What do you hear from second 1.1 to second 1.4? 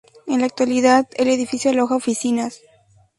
el